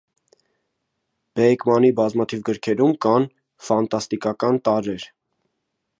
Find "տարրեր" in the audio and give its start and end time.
4.69-5.07